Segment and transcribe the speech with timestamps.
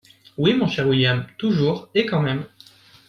[0.35, 2.47] Oui, mon cher William, toujours et quand même!